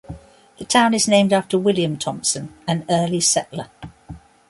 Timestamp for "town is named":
0.65-1.31